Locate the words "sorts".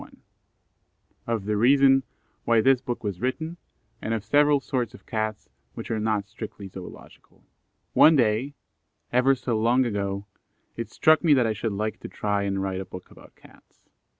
4.59-4.95